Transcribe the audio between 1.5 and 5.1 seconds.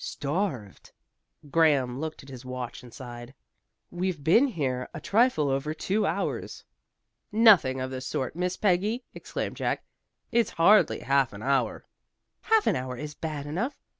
Graham looked at his watch and sighed. "We've been here a